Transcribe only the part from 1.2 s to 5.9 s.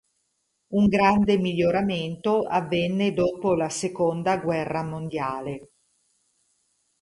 miglioramento avvenne dopo la seconda guerra mondiale.